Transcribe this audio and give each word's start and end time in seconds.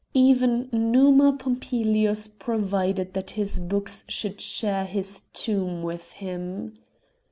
Even 0.15 0.67
Numa 0.71 1.31
Pompilius 1.37 2.27
provided 2.27 3.13
that 3.13 3.29
his 3.37 3.59
books 3.59 4.03
should 4.07 4.41
share 4.41 4.85
his 4.85 5.25
tomb 5.31 5.83
with 5.83 6.13
him. 6.13 6.73